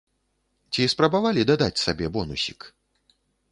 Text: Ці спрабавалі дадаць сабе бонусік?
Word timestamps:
Ці 0.73 0.81
спрабавалі 0.93 1.41
дадаць 1.51 1.83
сабе 1.85 2.05
бонусік? 2.19 2.59